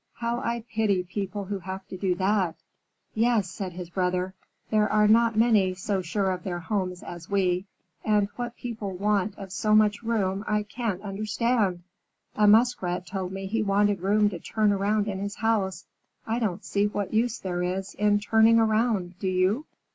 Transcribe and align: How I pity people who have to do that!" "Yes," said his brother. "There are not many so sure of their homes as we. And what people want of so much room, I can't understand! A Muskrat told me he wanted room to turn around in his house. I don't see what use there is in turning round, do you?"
How 0.15 0.39
I 0.39 0.63
pity 0.67 1.03
people 1.03 1.45
who 1.45 1.59
have 1.59 1.87
to 1.89 1.95
do 1.95 2.15
that!" 2.15 2.55
"Yes," 3.13 3.51
said 3.51 3.73
his 3.73 3.91
brother. 3.91 4.33
"There 4.71 4.91
are 4.91 5.07
not 5.07 5.37
many 5.37 5.75
so 5.75 6.01
sure 6.01 6.31
of 6.31 6.43
their 6.43 6.57
homes 6.57 7.03
as 7.03 7.29
we. 7.29 7.65
And 8.03 8.27
what 8.35 8.55
people 8.55 8.97
want 8.97 9.37
of 9.37 9.51
so 9.51 9.75
much 9.75 10.01
room, 10.01 10.43
I 10.47 10.63
can't 10.63 11.03
understand! 11.03 11.83
A 12.35 12.47
Muskrat 12.47 13.05
told 13.05 13.31
me 13.31 13.45
he 13.45 13.61
wanted 13.61 14.01
room 14.01 14.27
to 14.31 14.39
turn 14.39 14.71
around 14.71 15.07
in 15.07 15.19
his 15.19 15.35
house. 15.35 15.85
I 16.25 16.39
don't 16.39 16.65
see 16.65 16.87
what 16.87 17.13
use 17.13 17.37
there 17.37 17.61
is 17.61 17.93
in 17.93 18.19
turning 18.19 18.57
round, 18.57 19.19
do 19.19 19.27
you?" 19.27 19.67